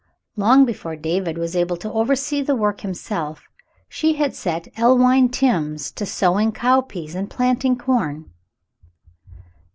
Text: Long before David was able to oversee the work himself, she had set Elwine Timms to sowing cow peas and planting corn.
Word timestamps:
Long 0.35 0.65
before 0.65 0.95
David 0.95 1.37
was 1.37 1.55
able 1.55 1.77
to 1.77 1.93
oversee 1.93 2.41
the 2.41 2.55
work 2.55 2.81
himself, 2.81 3.43
she 3.87 4.13
had 4.13 4.35
set 4.35 4.67
Elwine 4.75 5.29
Timms 5.29 5.91
to 5.91 6.07
sowing 6.07 6.51
cow 6.53 6.81
peas 6.81 7.13
and 7.13 7.29
planting 7.29 7.77
corn. 7.77 8.25